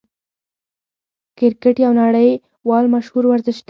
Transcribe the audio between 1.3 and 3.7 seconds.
کرکټ یو نړۍوال مشهور ورزش دئ.